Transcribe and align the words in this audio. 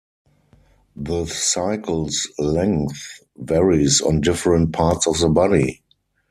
The 0.95 1.27
cycle's 1.27 2.27
length 2.39 3.21
varies 3.37 4.01
on 4.01 4.21
different 4.21 4.73
parts 4.73 5.05
of 5.05 5.19
the 5.19 5.29
body. 5.29 5.83